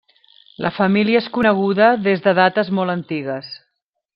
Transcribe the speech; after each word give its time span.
La 0.65 0.71
família 0.77 1.21
és 1.25 1.27
coneguda 1.35 1.91
des 2.07 2.25
de 2.27 2.33
dates 2.43 2.73
molt 2.81 2.95
antigues. 2.99 3.53